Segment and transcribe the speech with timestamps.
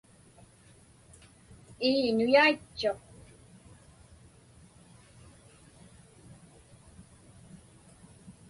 [1.89, 2.99] Ii, nuyaitchuq.